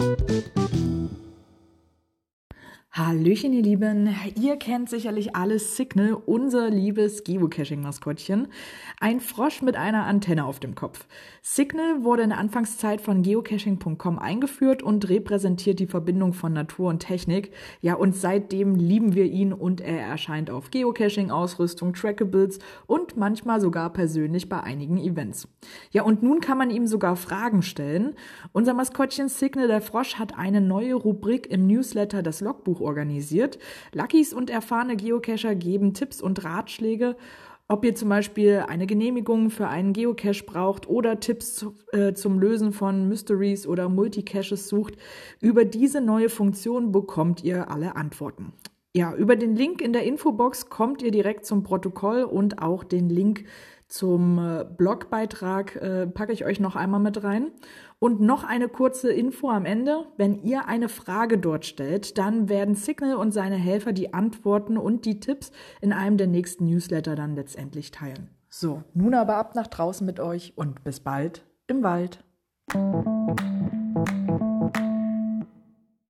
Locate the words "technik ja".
16.98-17.94